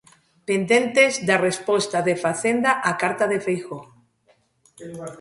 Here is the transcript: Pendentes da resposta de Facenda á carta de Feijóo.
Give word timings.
Pendentes 0.49 1.13
da 1.27 1.37
resposta 1.47 1.97
de 2.07 2.15
Facenda 2.23 2.71
á 2.89 2.91
carta 3.01 3.25
de 3.31 3.39
Feijóo. 3.45 3.83